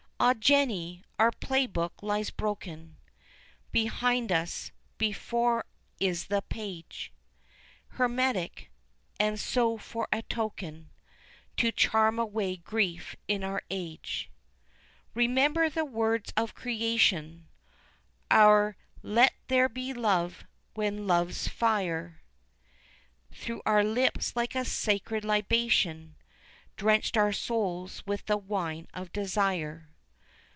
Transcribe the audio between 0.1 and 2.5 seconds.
Ah! Jenny! our play book lies